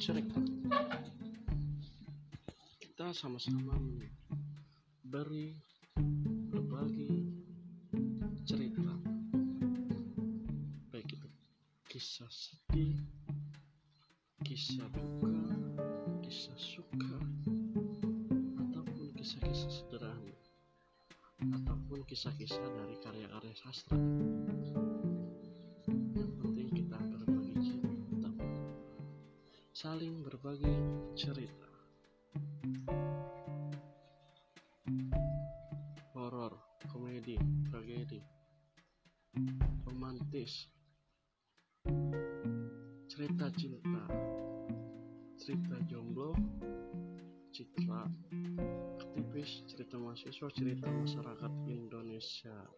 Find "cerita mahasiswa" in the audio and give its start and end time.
49.64-50.48